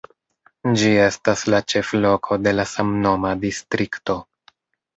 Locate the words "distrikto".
3.47-4.21